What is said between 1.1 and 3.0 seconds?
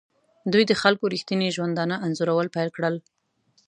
ریښتیني ژوندانه انځورول پیل کړل.